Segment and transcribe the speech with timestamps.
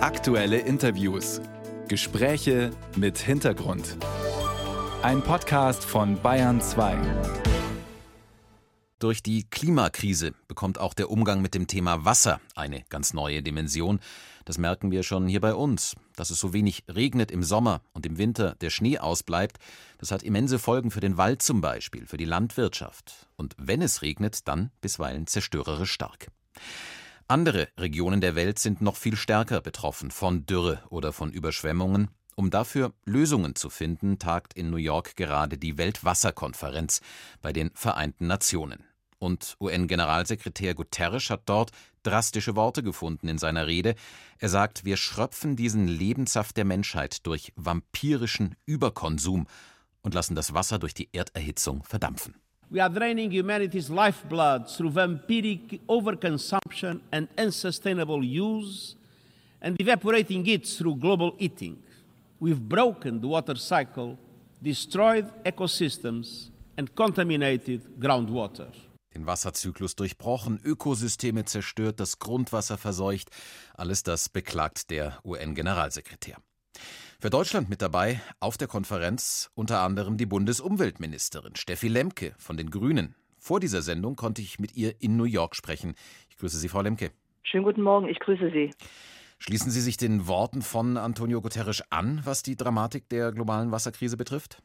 [0.00, 1.40] Aktuelle Interviews.
[1.88, 3.96] Gespräche mit Hintergrund.
[5.02, 6.96] Ein Podcast von Bayern 2.
[9.00, 13.98] Durch die Klimakrise bekommt auch der Umgang mit dem Thema Wasser eine ganz neue Dimension.
[14.44, 15.96] Das merken wir schon hier bei uns.
[16.14, 19.58] Dass es so wenig regnet im Sommer und im Winter der Schnee ausbleibt,
[19.98, 23.26] das hat immense Folgen für den Wald zum Beispiel, für die Landwirtschaft.
[23.34, 26.28] Und wenn es regnet, dann bisweilen zerstörerisch stark.
[27.30, 32.08] Andere Regionen der Welt sind noch viel stärker betroffen von Dürre oder von Überschwemmungen.
[32.36, 37.02] Um dafür Lösungen zu finden, tagt in New York gerade die Weltwasserkonferenz
[37.42, 38.82] bei den Vereinten Nationen.
[39.18, 41.72] Und UN-Generalsekretär Guterres hat dort
[42.02, 43.94] drastische Worte gefunden in seiner Rede.
[44.38, 49.46] Er sagt, wir schröpfen diesen Lebenssaft der Menschheit durch vampirischen Überkonsum
[50.00, 52.36] und lassen das Wasser durch die Erderhitzung verdampfen.
[52.70, 58.94] We are draining humanity's lifeblood through vampiric overconsumption and unsustainable use,
[59.62, 61.82] and evaporating it through global eating.
[62.38, 64.18] We've broken the water cycle,
[64.62, 68.70] destroyed ecosystems, and contaminated groundwater.
[69.14, 73.30] Den Wasserzyklus durchbrochen, Ökosysteme zerstört, das Grundwasser verseucht.
[73.78, 76.36] Alles das beklagt der UN-Generalsekretär.
[77.20, 82.70] Für Deutschland mit dabei auf der Konferenz unter anderem die Bundesumweltministerin Steffi Lemke von den
[82.70, 83.16] Grünen.
[83.40, 85.96] Vor dieser Sendung konnte ich mit ihr in New York sprechen.
[86.30, 87.10] Ich grüße Sie, Frau Lemke.
[87.42, 88.70] Schönen guten Morgen, ich grüße Sie.
[89.40, 94.16] Schließen Sie sich den Worten von Antonio Guterres an, was die Dramatik der globalen Wasserkrise
[94.16, 94.62] betrifft?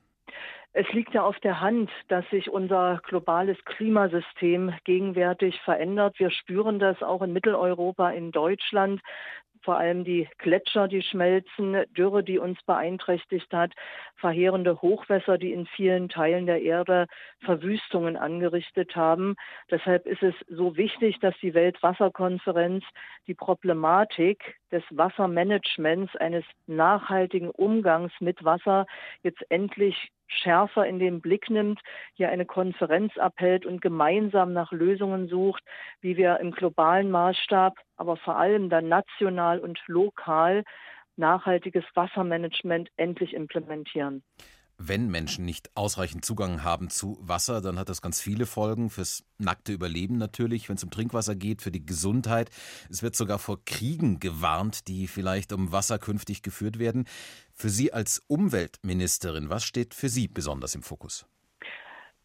[0.73, 6.19] Es liegt ja auf der Hand, dass sich unser globales Klimasystem gegenwärtig verändert.
[6.19, 9.01] Wir spüren das auch in Mitteleuropa, in Deutschland
[9.63, 13.73] vor allem die Gletscher, die schmelzen, Dürre, die uns beeinträchtigt hat,
[14.17, 17.07] verheerende Hochwässer, die in vielen Teilen der Erde
[17.43, 19.35] Verwüstungen angerichtet haben.
[19.71, 22.83] Deshalb ist es so wichtig, dass die Weltwasserkonferenz
[23.27, 28.85] die Problematik des Wassermanagements, eines nachhaltigen Umgangs mit Wasser
[29.21, 31.79] jetzt endlich schärfer in den Blick nimmt,
[32.13, 35.63] hier eine Konferenz abhält und gemeinsam nach Lösungen sucht,
[36.01, 40.63] wie wir im globalen Maßstab, aber vor allem dann national und lokal
[41.15, 44.23] nachhaltiges Wassermanagement endlich implementieren.
[44.77, 49.23] Wenn Menschen nicht ausreichend Zugang haben zu Wasser, dann hat das ganz viele Folgen fürs
[49.37, 52.49] nackte Überleben natürlich, wenn es um Trinkwasser geht, für die Gesundheit.
[52.89, 57.05] Es wird sogar vor Kriegen gewarnt, die vielleicht um Wasser künftig geführt werden.
[57.53, 61.25] Für Sie als Umweltministerin, was steht für Sie besonders im Fokus?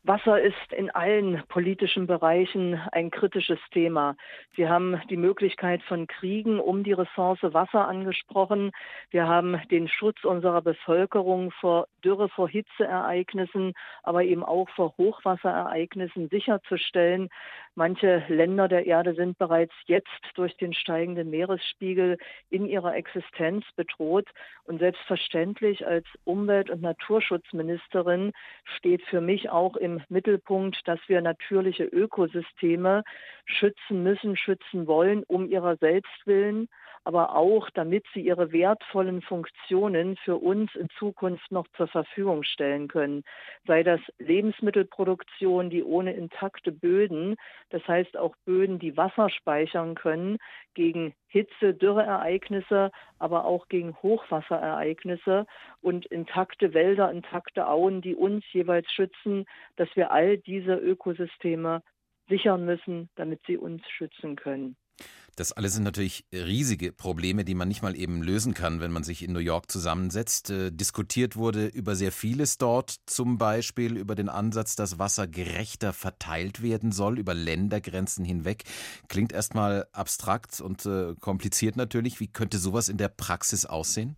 [0.05, 4.17] Wasser ist in allen politischen Bereichen ein kritisches Thema.
[4.57, 8.71] Sie haben die Möglichkeit von Kriegen um die Ressource Wasser angesprochen.
[9.11, 16.29] Wir haben den Schutz unserer Bevölkerung vor Dürre, vor Hitzeereignissen, aber eben auch vor Hochwasserereignissen
[16.29, 17.29] sicherzustellen.
[17.75, 22.19] Manche Länder der Erde sind bereits jetzt durch den steigenden Meeresspiegel
[22.51, 24.29] in ihrer Existenz bedroht.
[24.65, 28.33] Und selbstverständlich als Umwelt- und Naturschutzministerin
[28.65, 33.05] steht für mich auch im Mittelpunkt, dass wir natürliche Ökosysteme
[33.45, 36.69] schützen müssen, schützen wollen, um ihrer selbst willen,
[37.05, 42.89] aber auch damit sie ihre wertvollen Funktionen für uns in Zukunft noch zur Verfügung stellen
[42.89, 43.23] können.
[43.67, 47.37] Sei das Lebensmittelproduktion, die ohne intakte Böden,
[47.71, 50.39] das heißt auch Böden, die Wasser speichern können,
[50.75, 55.47] gegen Hitze, Dürreereignisse, aber auch gegen Hochwasserereignisse
[55.81, 59.45] und intakte Wälder, intakte Auen, die uns jeweils schützen,
[59.77, 61.83] dass wir all diese Ökosysteme
[62.29, 64.77] sichern müssen, damit sie uns schützen können.
[65.38, 69.04] Das alles sind natürlich riesige Probleme, die man nicht mal eben lösen kann, wenn man
[69.04, 70.50] sich in New York zusammensetzt.
[70.50, 75.93] Äh, diskutiert wurde über sehr vieles dort, zum Beispiel über den Ansatz, dass Wasser gerechter
[75.93, 78.65] verteilt werden soll, über Ländergrenzen hinweg.
[79.06, 82.19] Klingt erstmal abstrakt und äh, kompliziert natürlich.
[82.19, 84.16] Wie könnte sowas in der Praxis aussehen?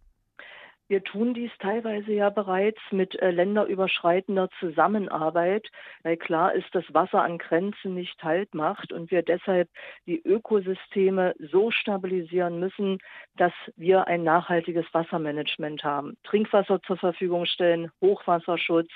[0.91, 5.71] Wir tun dies teilweise ja bereits mit äh, länderüberschreitender Zusammenarbeit,
[6.03, 9.69] weil klar ist, dass Wasser an Grenzen nicht Halt macht und wir deshalb
[10.07, 12.99] die Ökosysteme so stabilisieren müssen,
[13.37, 16.17] dass wir ein nachhaltiges Wassermanagement haben.
[16.25, 18.91] Trinkwasser zur Verfügung stellen, Hochwasserschutz,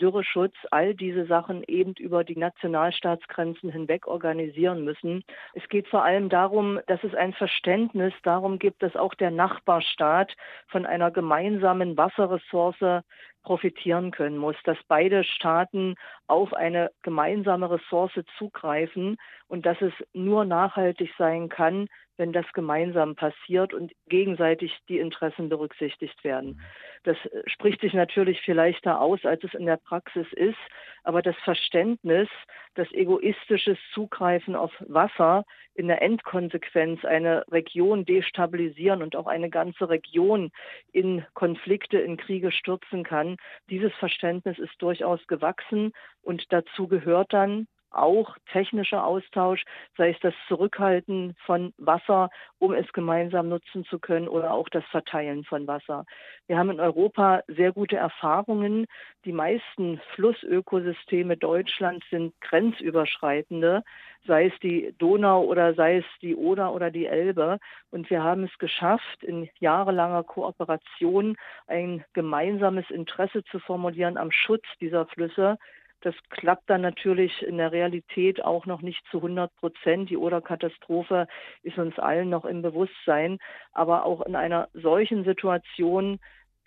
[0.00, 5.24] Dürreschutz, all diese Sachen eben über die Nationalstaatsgrenzen hinweg organisieren müssen.
[5.54, 10.34] Es geht vor allem darum, dass es ein Verständnis darum gibt, dass auch der Nachbarstaat
[10.68, 13.02] von einer gemeinsamen Wasserressource
[13.44, 15.94] profitieren können muss, dass beide Staaten
[16.26, 23.16] auf eine gemeinsame Ressource zugreifen und dass es nur nachhaltig sein kann, wenn das gemeinsam
[23.16, 26.60] passiert und gegenseitig die Interessen berücksichtigt werden.
[27.02, 27.16] Das
[27.46, 30.58] spricht sich natürlich viel leichter aus, als es in der Praxis ist.
[31.02, 32.28] Aber das Verständnis,
[32.74, 35.44] dass egoistisches Zugreifen auf Wasser
[35.74, 40.50] in der Endkonsequenz eine Region destabilisieren und auch eine ganze Region
[40.92, 43.36] in Konflikte, in Kriege stürzen kann,
[43.68, 49.64] dieses Verständnis ist durchaus gewachsen und dazu gehört dann auch technischer Austausch,
[49.96, 54.84] sei es das Zurückhalten von Wasser, um es gemeinsam nutzen zu können oder auch das
[54.86, 56.04] Verteilen von Wasser.
[56.46, 58.86] Wir haben in Europa sehr gute Erfahrungen.
[59.24, 63.82] Die meisten Flussökosysteme Deutschlands sind grenzüberschreitende,
[64.26, 67.58] sei es die Donau oder sei es die Oder oder die Elbe.
[67.90, 71.36] Und wir haben es geschafft, in jahrelanger Kooperation
[71.66, 75.58] ein gemeinsames Interesse zu formulieren am Schutz dieser Flüsse
[76.04, 80.10] das klappt dann natürlich in der Realität auch noch nicht zu 100 Prozent.
[80.10, 81.26] Die Oder-Katastrophe
[81.62, 83.38] ist uns allen noch im Bewusstsein.
[83.72, 86.20] Aber auch in einer solchen Situation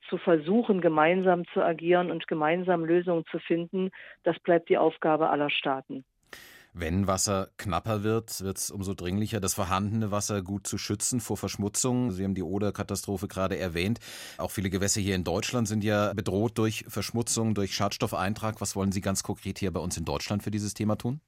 [0.10, 3.92] zu versuchen, gemeinsam zu agieren und gemeinsam Lösungen zu finden,
[4.24, 6.04] das bleibt die Aufgabe aller Staaten.
[6.80, 11.36] Wenn Wasser knapper wird, wird es umso dringlicher, das vorhandene Wasser gut zu schützen vor
[11.36, 12.12] Verschmutzung.
[12.12, 14.00] Sie haben die Oder-Katastrophe gerade erwähnt.
[14.38, 18.62] Auch viele Gewässer hier in Deutschland sind ja bedroht durch Verschmutzung, durch Schadstoffeintrag.
[18.62, 21.20] Was wollen Sie ganz konkret hier bei uns in Deutschland für dieses Thema tun?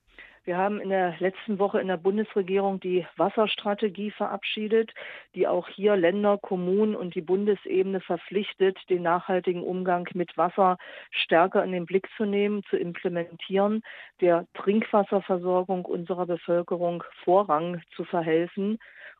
[0.50, 4.92] Wir haben in der letzten Woche in der Bundesregierung die Wasserstrategie verabschiedet,
[5.36, 10.80] die auch hier Länder, Kommunen und die Bundesebene verpflichtet, den nachhaltigen Umgang mit Wasser
[11.12, 13.84] stärker in den Blick zu nehmen, zu implementieren,
[14.22, 18.80] der Trinkwasserversorgung unserer Bevölkerung Vorrang zu verhelfen.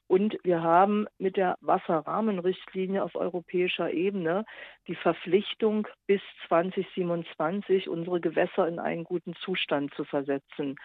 [0.10, 4.44] Und wir haben mit der Wasserrahmenrichtlinie auf europäischer Ebene
[4.88, 10.78] die Verpflichtung, bis 2027 unsere Gewässer in einen guten Zustand zu versetzen.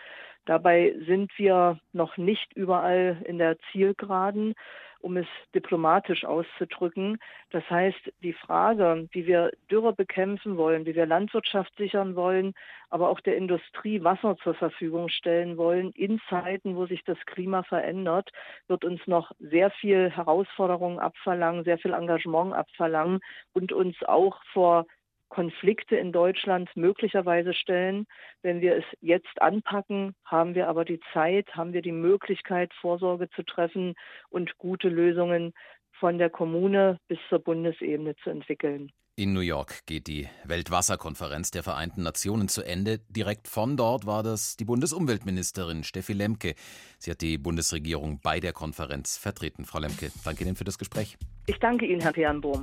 [0.44, 4.54] Dabei sind wir noch nicht überall in der Zielgeraden
[5.04, 7.18] um es diplomatisch auszudrücken.
[7.50, 12.54] Das heißt, die Frage, wie wir Dürre bekämpfen wollen, wie wir Landwirtschaft sichern wollen,
[12.88, 17.62] aber auch der Industrie Wasser zur Verfügung stellen wollen, in Zeiten, wo sich das Klima
[17.64, 18.30] verändert,
[18.66, 23.20] wird uns noch sehr viel Herausforderungen abverlangen, sehr viel Engagement abverlangen
[23.52, 24.86] und uns auch vor
[25.34, 28.06] Konflikte in Deutschland möglicherweise stellen.
[28.42, 33.28] Wenn wir es jetzt anpacken, haben wir aber die Zeit, haben wir die Möglichkeit, Vorsorge
[33.30, 33.94] zu treffen
[34.30, 35.52] und gute Lösungen
[35.98, 38.92] von der Kommune bis zur Bundesebene zu entwickeln.
[39.16, 43.00] In New York geht die Weltwasserkonferenz der Vereinten Nationen zu Ende.
[43.08, 46.54] Direkt von dort war das die Bundesumweltministerin Steffi Lemke.
[46.98, 49.64] Sie hat die Bundesregierung bei der Konferenz vertreten.
[49.64, 51.16] Frau Lemke, danke Ihnen für das Gespräch.
[51.46, 52.62] Ich danke Ihnen, Herr Bernbohm.